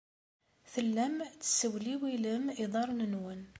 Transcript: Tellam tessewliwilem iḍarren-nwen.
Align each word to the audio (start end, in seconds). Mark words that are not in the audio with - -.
Tellam 0.73 1.15
tessewliwilem 1.39 2.43
iḍarren-nwen. 2.63 3.41